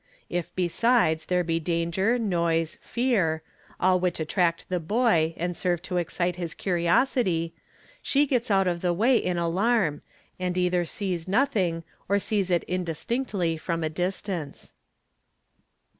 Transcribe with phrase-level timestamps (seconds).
[0.31, 3.43] If besides there | be danger, noise, fear,
[3.79, 7.53] all which attract the boy and serve to excite his_ curiosity,
[8.01, 10.01] she gets out of the way in alarm,
[10.39, 14.73] and either sees nothing or sees it indistinctly from a distance.